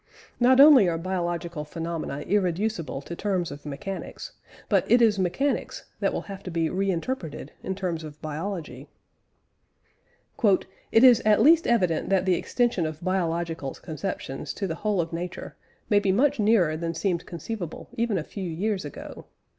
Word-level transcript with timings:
Not 0.39 0.59
only 0.59 0.89
are 0.89 0.97
biological 0.97 1.63
phenomena 1.63 2.21
irreducible 2.21 3.03
to 3.03 3.15
terms 3.15 3.51
of 3.51 3.67
mechanics, 3.67 4.31
but 4.67 4.89
it 4.89 4.99
is 4.99 5.19
mechanics 5.19 5.85
that 5.99 6.11
will 6.11 6.21
have 6.23 6.41
to 6.41 6.49
be 6.49 6.71
re 6.71 6.89
interpreted 6.89 7.51
in 7.61 7.75
terms 7.75 8.03
of 8.03 8.19
biology. 8.19 8.87
"It 10.43 11.03
is 11.03 11.19
at 11.23 11.43
least 11.43 11.67
evident 11.67 12.09
that 12.09 12.25
the 12.25 12.33
extension 12.33 12.87
of 12.87 13.03
biological 13.03 13.75
conceptions 13.75 14.55
to 14.55 14.65
the 14.65 14.73
whole 14.81 15.01
of 15.01 15.13
nature 15.13 15.55
may 15.87 15.99
be 15.99 16.11
much 16.11 16.39
nearer 16.39 16.75
than 16.75 16.95
seemed 16.95 17.27
conceivable 17.27 17.87
even 17.93 18.17
a 18.17 18.23
few 18.23 18.49
years 18.49 18.83
ago. 18.83 19.25